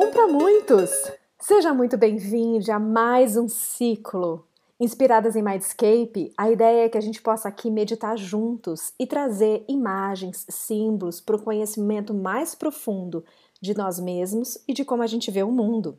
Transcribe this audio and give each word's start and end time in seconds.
Ou 0.00 0.06
para 0.06 0.26
muitos! 0.26 0.90
Seja 1.38 1.74
muito 1.74 1.98
bem-vindo 1.98 2.72
a 2.72 2.78
mais 2.78 3.36
um 3.36 3.46
ciclo. 3.46 4.46
Inspiradas 4.80 5.36
em 5.36 5.42
Mindscape, 5.42 6.32
a 6.38 6.50
ideia 6.50 6.86
é 6.86 6.88
que 6.88 6.96
a 6.96 7.02
gente 7.02 7.20
possa 7.20 7.50
aqui 7.50 7.70
meditar 7.70 8.16
juntos 8.16 8.94
e 8.98 9.06
trazer 9.06 9.62
imagens, 9.68 10.46
símbolos 10.48 11.20
para 11.20 11.36
o 11.36 11.42
conhecimento 11.42 12.14
mais 12.14 12.54
profundo 12.54 13.22
de 13.60 13.76
nós 13.76 14.00
mesmos 14.00 14.56
e 14.66 14.72
de 14.72 14.86
como 14.86 15.02
a 15.02 15.06
gente 15.06 15.30
vê 15.30 15.42
o 15.42 15.52
mundo. 15.52 15.98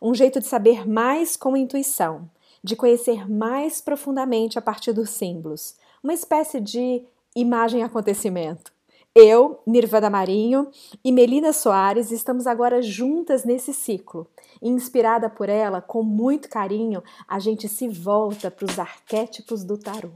Um 0.00 0.12
jeito 0.12 0.40
de 0.40 0.46
saber 0.46 0.86
mais 0.86 1.34
com 1.34 1.56
intuição, 1.56 2.28
de 2.62 2.76
conhecer 2.76 3.30
mais 3.30 3.80
profundamente 3.80 4.58
a 4.58 4.62
partir 4.62 4.92
dos 4.92 5.08
símbolos, 5.08 5.74
uma 6.04 6.12
espécie 6.12 6.60
de 6.60 7.02
imagem-acontecimento. 7.34 8.77
Eu, 9.20 9.60
Nirvana 9.66 10.08
Marinho 10.08 10.70
e 11.04 11.10
Melina 11.10 11.52
Soares 11.52 12.12
estamos 12.12 12.46
agora 12.46 12.80
juntas 12.80 13.44
nesse 13.44 13.74
ciclo. 13.74 14.30
Inspirada 14.62 15.28
por 15.28 15.48
ela, 15.48 15.82
com 15.82 16.04
muito 16.04 16.48
carinho, 16.48 17.02
a 17.26 17.40
gente 17.40 17.68
se 17.68 17.88
volta 17.88 18.48
para 18.48 18.64
os 18.64 18.78
arquétipos 18.78 19.64
do 19.64 19.76
tarô. 19.76 20.12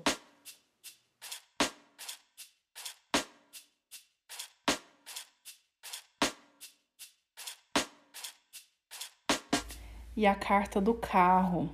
E 10.17 10.25
a 10.25 10.35
carta 10.37 10.81
do 10.81 10.95
carro. 10.95 11.69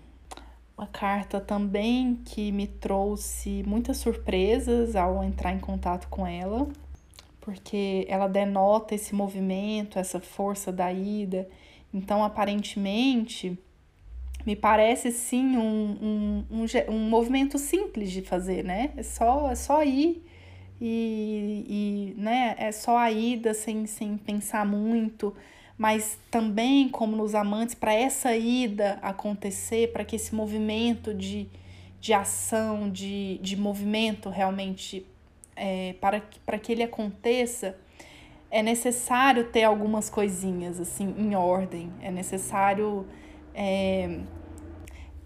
Uma 0.75 0.87
carta 0.87 1.43
também 1.43 2.23
que 2.25 2.51
me 2.51 2.67
trouxe 2.67 3.63
muitas 3.67 3.99
surpresas 3.99 4.97
ao 4.97 5.23
entrar 5.23 5.53
em 5.53 5.61
contato 5.61 6.09
com 6.09 6.27
ela 6.27 6.67
porque 7.49 8.05
ela 8.11 8.29
denota 8.29 8.95
esse 8.95 9.15
movimento, 9.15 9.99
essa 9.99 10.21
força 10.21 10.71
da 10.71 10.93
ida. 10.93 11.49
Então, 11.95 12.23
aparentemente, 12.23 13.59
me 14.45 14.55
parece 14.55 15.11
sim 15.11 15.57
um, 15.57 16.45
um, 16.51 16.59
um, 16.61 16.95
um 16.95 17.09
movimento 17.09 17.59
simples 17.59 18.11
de 18.11 18.21
fazer, 18.21 18.63
né? 18.63 18.91
É 18.99 19.03
só, 19.03 19.51
é 19.51 19.55
só 19.55 19.83
ir 19.83 20.23
e, 20.79 22.15
e 22.17 22.21
né? 22.21 22.55
é 22.59 22.71
só 22.71 22.99
a 22.99 23.11
ida 23.11 23.55
sem, 23.55 23.87
sem 23.87 24.19
pensar 24.19 24.67
muito, 24.67 25.35
mas 25.79 26.19
também, 26.31 26.87
como 26.91 27.17
nos 27.17 27.35
amantes, 27.35 27.75
para 27.75 27.95
essa 27.95 28.37
ida 28.37 28.99
acontecer, 29.01 29.91
para 29.91 30.05
que 30.05 30.17
esse 30.17 30.35
movimento 30.35 31.15
de, 31.15 31.49
de 31.99 32.13
ação, 32.13 32.91
de, 32.91 33.39
de 33.39 33.57
movimento 33.57 34.29
realmente 34.29 35.07
é, 35.59 35.95
para, 36.01 36.23
para 36.47 36.59
que 36.59 36.73
ele 36.73 36.83
aconteça, 36.83 37.77
é 38.51 38.63
necessário 38.63 39.51
ter 39.51 39.65
algumas 39.65 40.09
coisinhas 40.09 40.81
assim 40.81 41.15
em 41.19 41.35
ordem, 41.35 41.93
é 42.01 42.11
necessário 42.11 43.07
é, 43.55 44.21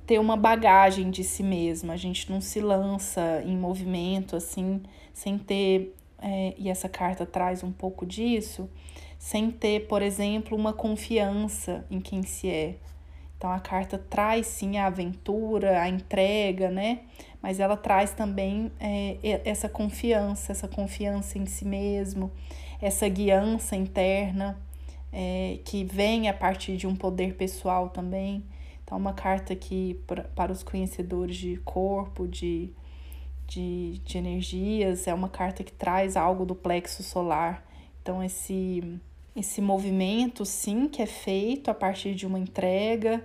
ter 0.06 0.18
uma 0.18 0.36
bagagem 0.36 1.10
de 1.10 1.22
si 1.22 1.42
mesma. 1.42 1.92
A 1.92 1.96
gente 1.96 2.30
não 2.30 2.40
se 2.40 2.60
lança 2.60 3.42
em 3.44 3.56
movimento 3.56 4.34
assim 4.34 4.82
sem 5.12 5.38
ter 5.38 5.94
é, 6.22 6.54
e 6.56 6.68
essa 6.68 6.88
carta 6.88 7.26
traz 7.26 7.64
um 7.64 7.72
pouco 7.72 8.06
disso, 8.06 8.70
sem 9.18 9.50
ter, 9.50 9.88
por 9.88 10.02
exemplo, 10.02 10.56
uma 10.56 10.72
confiança 10.72 11.84
em 11.90 12.00
quem 12.00 12.22
se 12.22 12.48
é. 12.48 12.76
Então 13.42 13.50
a 13.50 13.58
carta 13.58 13.98
traz 13.98 14.46
sim 14.46 14.78
a 14.78 14.86
aventura, 14.86 15.82
a 15.82 15.88
entrega, 15.88 16.70
né? 16.70 17.00
mas 17.42 17.58
ela 17.58 17.76
traz 17.76 18.12
também 18.12 18.70
é, 18.78 19.40
essa 19.44 19.68
confiança, 19.68 20.52
essa 20.52 20.68
confiança 20.68 21.38
em 21.38 21.46
si 21.46 21.64
mesmo, 21.64 22.30
essa 22.80 23.08
guiança 23.08 23.74
interna 23.74 24.56
é, 25.12 25.58
que 25.64 25.82
vem 25.82 26.28
a 26.28 26.32
partir 26.32 26.76
de 26.76 26.86
um 26.86 26.94
poder 26.94 27.34
pessoal 27.34 27.88
também. 27.88 28.44
Então, 28.84 28.96
uma 28.96 29.12
carta 29.12 29.56
que, 29.56 30.00
para 30.36 30.52
os 30.52 30.62
conhecedores 30.62 31.36
de 31.36 31.56
corpo, 31.64 32.28
de, 32.28 32.70
de, 33.48 33.98
de 34.04 34.18
energias, 34.18 35.08
é 35.08 35.12
uma 35.12 35.28
carta 35.28 35.64
que 35.64 35.72
traz 35.72 36.16
algo 36.16 36.46
do 36.46 36.54
plexo 36.54 37.02
solar. 37.02 37.66
Então, 38.00 38.22
esse, 38.22 39.00
esse 39.34 39.60
movimento, 39.60 40.44
sim, 40.44 40.88
que 40.88 41.00
é 41.02 41.06
feito 41.06 41.70
a 41.70 41.74
partir 41.74 42.14
de 42.14 42.26
uma 42.26 42.38
entrega, 42.38 43.24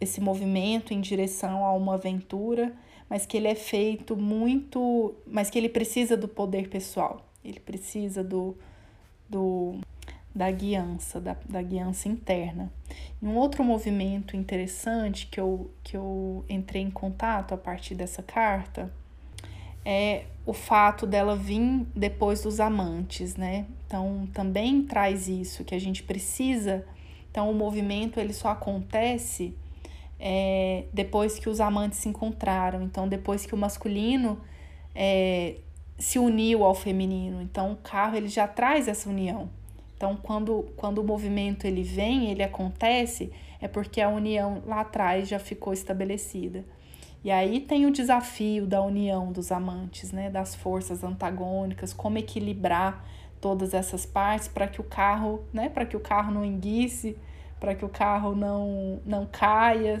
esse 0.00 0.20
movimento 0.20 0.92
em 0.92 1.00
direção 1.00 1.64
a 1.64 1.72
uma 1.72 1.94
aventura 1.94 2.74
mas 3.08 3.24
que 3.24 3.36
ele 3.36 3.48
é 3.48 3.54
feito 3.54 4.16
muito, 4.16 5.14
mas 5.26 5.48
que 5.48 5.58
ele 5.58 5.68
precisa 5.68 6.16
do 6.16 6.28
poder 6.28 6.68
pessoal, 6.68 7.24
ele 7.44 7.60
precisa 7.60 8.22
do, 8.22 8.56
do 9.28 9.78
da 10.34 10.50
guiança, 10.50 11.18
da, 11.18 11.34
da 11.48 11.62
guiança 11.62 12.08
interna. 12.08 12.70
E 13.22 13.26
um 13.26 13.36
outro 13.36 13.64
movimento 13.64 14.36
interessante 14.36 15.26
que 15.28 15.40
eu, 15.40 15.70
que 15.82 15.96
eu 15.96 16.44
entrei 16.46 16.82
em 16.82 16.90
contato 16.90 17.54
a 17.54 17.56
partir 17.56 17.94
dessa 17.94 18.22
carta 18.22 18.92
é 19.86 20.24
o 20.44 20.52
fato 20.52 21.06
dela 21.06 21.36
vir 21.36 21.86
depois 21.94 22.42
dos 22.42 22.58
amantes, 22.58 23.36
né? 23.36 23.66
Então 23.86 24.28
também 24.34 24.82
traz 24.82 25.28
isso 25.28 25.64
que 25.64 25.74
a 25.74 25.78
gente 25.78 26.02
precisa. 26.02 26.84
Então 27.30 27.50
o 27.50 27.54
movimento 27.54 28.18
ele 28.18 28.32
só 28.32 28.48
acontece 28.48 29.54
é, 30.18 30.84
depois 30.92 31.38
que 31.38 31.48
os 31.48 31.60
amantes 31.60 31.98
se 31.98 32.08
encontraram. 32.08 32.82
Então, 32.82 33.08
depois 33.08 33.46
que 33.46 33.54
o 33.54 33.58
masculino 33.58 34.40
é, 34.94 35.56
se 35.98 36.18
uniu 36.18 36.64
ao 36.64 36.74
feminino. 36.74 37.40
Então, 37.42 37.72
o 37.72 37.76
carro 37.76 38.16
ele 38.16 38.28
já 38.28 38.46
traz 38.46 38.88
essa 38.88 39.08
união. 39.08 39.48
Então, 39.96 40.16
quando, 40.16 40.66
quando 40.76 40.98
o 40.98 41.04
movimento 41.04 41.66
ele 41.66 41.82
vem, 41.82 42.30
ele 42.30 42.42
acontece, 42.42 43.32
é 43.60 43.68
porque 43.68 44.00
a 44.00 44.08
união 44.08 44.62
lá 44.66 44.80
atrás 44.80 45.28
já 45.28 45.38
ficou 45.38 45.72
estabelecida. 45.72 46.64
E 47.26 47.30
aí 47.32 47.58
tem 47.58 47.86
o 47.86 47.90
desafio 47.90 48.68
da 48.68 48.80
união 48.80 49.32
dos 49.32 49.50
amantes, 49.50 50.12
né, 50.12 50.30
das 50.30 50.54
forças 50.54 51.02
antagônicas, 51.02 51.92
como 51.92 52.18
equilibrar 52.18 53.04
todas 53.40 53.74
essas 53.74 54.06
partes 54.06 54.46
para 54.46 54.68
que 54.68 54.80
o 54.80 54.84
carro, 54.84 55.42
né, 55.52 55.68
para 55.68 55.84
que 55.84 55.96
o 55.96 56.00
carro 56.00 56.30
não 56.32 56.44
enguice, 56.44 57.18
para 57.58 57.74
que 57.74 57.84
o 57.84 57.88
carro 57.88 58.36
não, 58.36 59.00
não 59.04 59.26
caia, 59.26 60.00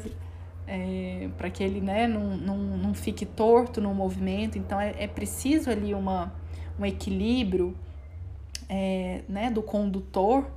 é, 0.68 1.28
para 1.36 1.50
que 1.50 1.64
ele 1.64 1.80
né, 1.80 2.06
não, 2.06 2.36
não, 2.36 2.58
não 2.58 2.94
fique 2.94 3.26
torto 3.26 3.80
no 3.80 3.92
movimento. 3.92 4.56
Então 4.56 4.80
é, 4.80 4.94
é 4.96 5.08
preciso 5.08 5.68
ali 5.68 5.92
uma, 5.94 6.32
um 6.78 6.86
equilíbrio 6.86 7.76
é, 8.68 9.22
né, 9.28 9.50
do 9.50 9.62
condutor 9.64 10.48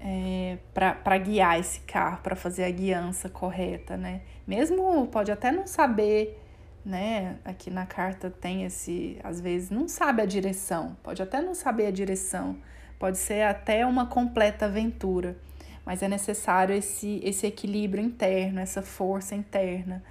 é, 0.00 0.58
para 0.74 1.18
guiar 1.18 1.58
esse 1.60 1.80
carro, 1.80 2.20
para 2.22 2.34
fazer 2.34 2.64
a 2.64 2.70
guiança 2.70 3.28
correta. 3.28 3.96
Né? 3.96 4.22
Mesmo 4.46 5.06
pode 5.08 5.30
até 5.30 5.52
não 5.52 5.66
saber, 5.66 6.42
né? 6.84 7.36
Aqui 7.44 7.70
na 7.70 7.86
carta 7.86 8.30
tem 8.30 8.64
esse, 8.64 9.18
às 9.22 9.40
vezes 9.40 9.70
não 9.70 9.86
sabe 9.86 10.22
a 10.22 10.26
direção, 10.26 10.96
pode 11.02 11.22
até 11.22 11.40
não 11.42 11.54
saber 11.54 11.86
a 11.86 11.90
direção, 11.90 12.56
pode 12.98 13.18
ser 13.18 13.42
até 13.42 13.84
uma 13.84 14.06
completa 14.06 14.64
aventura 14.64 15.36
mas 15.84 16.02
é 16.02 16.08
necessário 16.08 16.74
esse, 16.74 17.20
esse 17.24 17.46
equilíbrio 17.46 18.04
interno, 18.04 18.60
essa 18.60 18.82
força 18.82 19.34
interna 19.34 20.02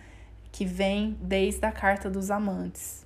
que 0.52 0.66
vem 0.66 1.18
desde 1.22 1.66
a 1.66 1.72
carta 1.72 2.10
dos 2.10 2.32
amantes. 2.32 3.06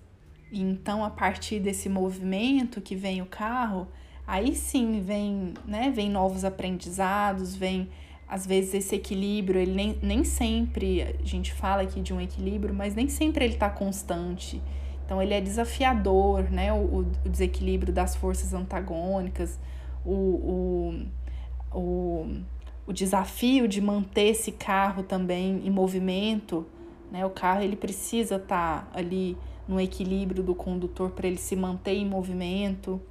Então, 0.51 1.03
a 1.03 1.09
partir 1.09 1.59
desse 1.59 1.89
movimento 1.89 2.79
que 2.79 2.95
vem 2.95 3.21
o 3.21 3.25
carro, 3.25 3.87
aí 4.25 4.55
sim 4.55 5.01
vem, 5.01 5.53
né, 5.65 5.91
vem 5.91 6.09
novos 6.09 6.43
aprendizados, 6.45 7.55
vem 7.55 7.89
às 8.27 8.47
vezes 8.47 8.73
esse 8.73 8.95
equilíbrio, 8.95 9.59
ele 9.59 9.73
nem, 9.73 9.99
nem 10.01 10.23
sempre, 10.23 11.03
a 11.03 11.25
gente 11.25 11.53
fala 11.53 11.83
aqui 11.83 12.01
de 12.01 12.13
um 12.13 12.21
equilíbrio, 12.21 12.73
mas 12.73 12.95
nem 12.95 13.07
sempre 13.07 13.45
ele 13.45 13.53
está 13.53 13.69
constante. 13.69 14.61
Então 15.05 15.21
ele 15.21 15.33
é 15.33 15.41
desafiador, 15.41 16.49
né? 16.49 16.73
O, 16.73 16.99
o 17.25 17.29
desequilíbrio 17.29 17.93
das 17.93 18.15
forças 18.15 18.53
antagônicas, 18.53 19.59
o, 20.05 20.13
o, 21.71 21.77
o 21.77 22.43
o 22.85 22.91
desafio 22.91 23.67
de 23.67 23.79
manter 23.79 24.29
esse 24.29 24.51
carro 24.51 25.03
também 25.03 25.61
em 25.65 25.69
movimento, 25.69 26.65
né? 27.11 27.25
O 27.25 27.29
carro 27.29 27.61
ele 27.61 27.75
precisa 27.75 28.35
estar 28.35 28.85
tá 28.85 28.99
ali 28.99 29.37
no 29.67 29.79
equilíbrio 29.79 30.43
do 30.43 30.53
condutor 30.53 31.11
para 31.11 31.27
ele 31.27 31.37
se 31.37 31.55
manter 31.55 31.93
em 31.93 32.05
movimento. 32.05 33.01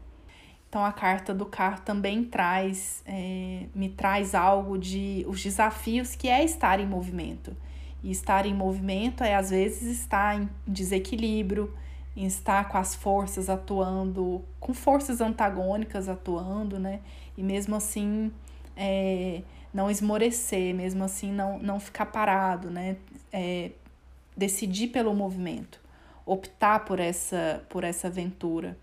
Então 0.73 0.87
a 0.87 0.91
carta 0.91 1.35
do 1.35 1.45
carro 1.45 1.83
também 1.83 2.25
traz, 2.25 3.03
é, 3.05 3.67
me 3.75 3.91
traz 3.91 4.35
algo 4.35 4.79
de 4.79 5.23
os 5.29 5.43
desafios 5.43 6.15
que 6.15 6.29
é 6.31 6.43
estar 6.43 6.81
em 6.81 6.87
movimento. 6.87 7.55
E 8.03 8.11
estar 8.11 8.47
em 8.47 8.55
movimento 8.55 9.23
é 9.23 9.35
às 9.35 9.51
vezes 9.51 9.83
estar 10.01 10.41
em 10.41 10.49
desequilíbrio, 10.67 11.77
em 12.17 12.25
estar 12.25 12.71
com 12.71 12.79
as 12.79 12.95
forças 12.95 13.51
atuando, 13.51 14.43
com 14.59 14.73
forças 14.73 15.21
antagônicas 15.21 16.09
atuando, 16.09 16.79
né? 16.79 17.01
E 17.37 17.43
mesmo 17.43 17.77
assim 17.77 18.33
é, 18.75 19.43
não 19.75 19.91
esmorecer, 19.91 20.75
mesmo 20.75 21.05
assim 21.05 21.31
não, 21.31 21.59
não 21.59 21.79
ficar 21.79 22.07
parado, 22.07 22.71
né? 22.71 22.97
É, 23.31 23.73
decidir 24.35 24.89
pelo 24.89 25.13
movimento, 25.13 25.79
optar 26.25 26.83
por 26.87 26.99
essa, 26.99 27.63
por 27.69 27.85
essa 27.85 28.07
aventura, 28.07 28.75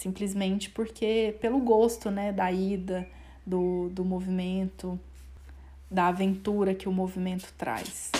simplesmente 0.00 0.70
porque 0.70 1.36
pelo 1.42 1.60
gosto, 1.60 2.10
né, 2.10 2.32
da 2.32 2.50
ida, 2.50 3.06
do, 3.46 3.90
do 3.90 4.02
movimento, 4.02 4.98
da 5.90 6.06
aventura 6.06 6.74
que 6.74 6.88
o 6.88 6.92
movimento 6.92 7.52
traz. 7.58 8.10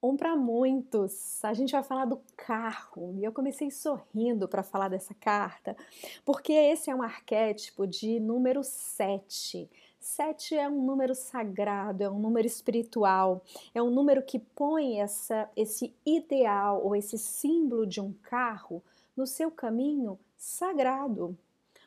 Um 0.00 0.16
para 0.16 0.36
muitos. 0.36 1.42
A 1.42 1.54
gente 1.54 1.72
vai 1.72 1.82
falar 1.82 2.04
do 2.04 2.20
carro. 2.36 3.14
E 3.18 3.24
eu 3.24 3.32
comecei 3.32 3.70
sorrindo 3.70 4.46
para 4.46 4.62
falar 4.62 4.88
dessa 4.88 5.14
carta, 5.14 5.76
porque 6.24 6.52
esse 6.52 6.90
é 6.90 6.94
um 6.94 7.02
arquétipo 7.02 7.86
de 7.86 8.20
número 8.20 8.62
7. 8.62 9.68
Sete 10.10 10.56
é 10.56 10.66
um 10.66 10.86
número 10.86 11.14
sagrado, 11.14 12.02
é 12.02 12.08
um 12.08 12.18
número 12.18 12.46
espiritual, 12.46 13.44
é 13.74 13.82
um 13.82 13.90
número 13.90 14.22
que 14.22 14.38
põe 14.38 15.00
essa, 15.00 15.50
esse 15.54 15.94
ideal 16.04 16.82
ou 16.82 16.96
esse 16.96 17.18
símbolo 17.18 17.86
de 17.86 18.00
um 18.00 18.14
carro 18.22 18.82
no 19.14 19.26
seu 19.26 19.50
caminho 19.50 20.18
sagrado. 20.34 21.36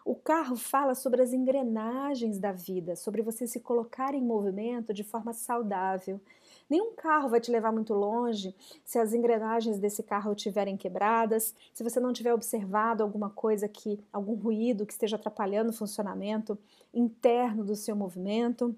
O 0.04 0.16
carro 0.16 0.56
fala 0.56 0.96
sobre 0.96 1.22
as 1.22 1.32
engrenagens 1.32 2.40
da 2.40 2.52
vida, 2.52 2.96
sobre 2.96 3.22
você 3.22 3.46
se 3.46 3.60
colocar 3.60 4.16
em 4.16 4.22
movimento 4.22 4.94
de 4.94 5.04
forma 5.04 5.32
saudável. 5.32 6.20
Nenhum 6.70 6.94
carro 6.96 7.30
vai 7.30 7.40
te 7.40 7.52
levar 7.52 7.72
muito 7.72 7.94
longe 7.94 8.56
se 8.84 8.98
as 8.98 9.14
engrenagens 9.14 9.78
desse 9.78 10.02
carro 10.02 10.34
estiverem 10.34 10.76
quebradas, 10.76 11.54
se 11.74 11.84
você 11.84 12.00
não 12.00 12.14
tiver 12.14 12.34
observado 12.34 13.04
alguma 13.04 13.30
coisa 13.30 13.68
que, 13.68 14.00
algum 14.12 14.36
ruído 14.36 14.86
que 14.86 14.94
esteja 14.94 15.18
atrapalhando 15.18 15.70
o 15.70 15.74
funcionamento 15.74 16.58
interno 16.94 17.64
do 17.64 17.76
seu 17.76 17.96
movimento. 17.96 18.76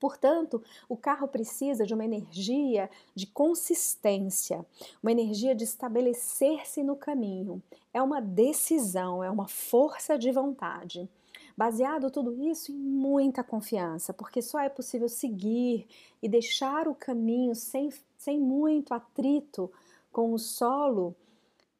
Portanto, 0.00 0.62
o 0.88 0.96
carro 0.96 1.28
precisa 1.28 1.84
de 1.84 1.92
uma 1.92 2.04
energia 2.04 2.90
de 3.14 3.26
consistência, 3.26 4.64
uma 5.02 5.12
energia 5.12 5.54
de 5.54 5.64
estabelecer-se 5.64 6.82
no 6.82 6.96
caminho. 6.96 7.62
É 7.92 8.02
uma 8.02 8.20
decisão, 8.20 9.22
é 9.22 9.30
uma 9.30 9.46
força 9.46 10.18
de 10.18 10.32
vontade. 10.32 11.06
Baseado 11.54 12.10
tudo 12.10 12.34
isso 12.42 12.72
em 12.72 12.76
muita 12.76 13.44
confiança, 13.44 14.14
porque 14.14 14.40
só 14.40 14.60
é 14.60 14.70
possível 14.70 15.08
seguir 15.08 15.86
e 16.22 16.28
deixar 16.28 16.88
o 16.88 16.94
caminho 16.94 17.54
sem, 17.54 17.90
sem 18.16 18.40
muito 18.40 18.94
atrito 18.94 19.70
com 20.10 20.32
o 20.32 20.38
solo 20.38 21.14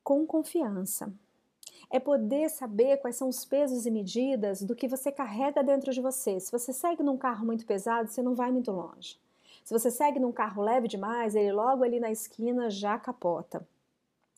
com 0.05 0.27
confiança. 0.27 1.11
É 1.91 1.99
poder 1.99 2.49
saber 2.49 2.99
quais 2.99 3.17
são 3.17 3.29
os 3.29 3.45
pesos 3.45 3.85
e 3.85 3.91
medidas 3.91 4.63
do 4.63 4.77
que 4.77 4.87
você 4.87 5.11
carrega 5.11 5.63
dentro 5.63 5.93
de 5.93 6.01
você. 6.01 6.39
Se 6.39 6.53
você 6.53 6.73
segue 6.73 7.03
num 7.03 7.17
carro 7.17 7.45
muito 7.45 7.67
pesado, 7.67 8.09
você 8.09 8.23
não 8.23 8.35
vai 8.35 8.51
muito 8.53 8.71
longe. 8.71 9.19
Se 9.65 9.73
você 9.73 9.91
segue 9.91 10.19
num 10.19 10.33
carro 10.33 10.63
leve 10.63 10.89
demais, 10.89 11.35
ele 11.35 11.53
logo 11.53 11.85
ali 11.85 12.01
na 12.01 12.11
esquina 12.11 12.71
já 12.71 12.99
capota. 12.99 13.67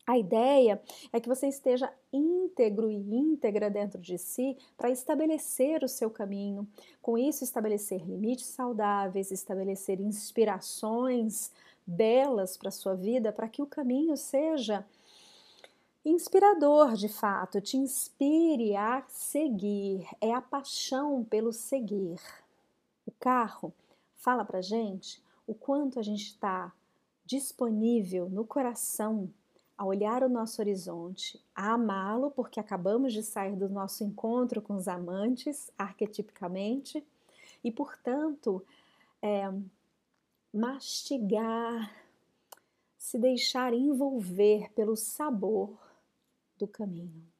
A 0.06 0.18
ideia 0.18 0.82
é 1.12 1.20
que 1.20 1.28
você 1.28 1.46
esteja 1.46 1.92
íntegro 2.12 2.90
e 2.90 2.96
íntegra 2.96 3.70
dentro 3.70 4.00
de 4.00 4.18
si 4.18 4.56
para 4.76 4.90
estabelecer 4.90 5.84
o 5.84 5.88
seu 5.88 6.10
caminho, 6.10 6.66
com 7.00 7.16
isso 7.16 7.44
estabelecer 7.44 8.04
limites 8.04 8.46
saudáveis, 8.46 9.30
estabelecer 9.30 10.00
inspirações 10.00 11.52
belas 11.86 12.56
para 12.56 12.68
a 12.68 12.72
sua 12.72 12.94
vida, 12.94 13.32
para 13.32 13.48
que 13.48 13.62
o 13.62 13.66
caminho 13.66 14.16
seja 14.16 14.84
inspirador 16.04 16.94
de 16.94 17.08
fato, 17.08 17.60
te 17.60 17.76
inspire 17.76 18.76
a 18.76 19.04
seguir, 19.08 20.06
é 20.20 20.32
a 20.32 20.40
paixão 20.40 21.24
pelo 21.24 21.52
seguir. 21.52 22.20
O 23.06 23.12
carro 23.12 23.72
fala 24.16 24.44
para 24.44 24.60
gente 24.60 25.22
o 25.46 25.54
quanto 25.54 25.98
a 25.98 26.02
gente 26.02 26.24
está 26.24 26.72
disponível 27.24 28.28
no 28.28 28.44
coração 28.44 29.32
a 29.76 29.84
olhar 29.84 30.22
o 30.22 30.28
nosso 30.28 30.60
horizonte, 30.60 31.40
a 31.54 31.72
amá-lo, 31.72 32.30
porque 32.30 32.60
acabamos 32.60 33.12
de 33.12 33.22
sair 33.22 33.56
do 33.56 33.68
nosso 33.68 34.04
encontro 34.04 34.60
com 34.60 34.76
os 34.76 34.86
amantes, 34.86 35.72
arquetipicamente, 35.78 37.04
e 37.64 37.70
portanto, 37.70 38.64
é, 39.20 39.52
mastigar, 40.52 41.92
se 42.98 43.18
deixar 43.18 43.72
envolver 43.72 44.70
pelo 44.72 44.96
sabor 44.96 45.76
do 46.62 46.68
caminho. 46.68 47.31